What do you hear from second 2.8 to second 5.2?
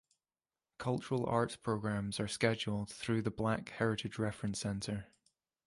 through the Black Heritage Reference Center.